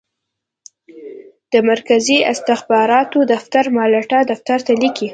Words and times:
د 1.51 1.53
مرکزي 1.69 2.17
استخباراتو 2.33 3.19
دفتر 3.33 3.65
مالټا 3.75 4.19
دفتر 4.31 4.59
ته 4.67 4.71
لیکي. 4.81 5.07